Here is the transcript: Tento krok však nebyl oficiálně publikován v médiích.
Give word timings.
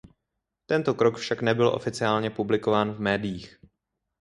Tento 0.65 0.93
krok 0.93 1.17
však 1.17 1.41
nebyl 1.41 1.67
oficiálně 1.67 2.29
publikován 2.29 2.91
v 2.91 2.99
médiích. 2.99 3.59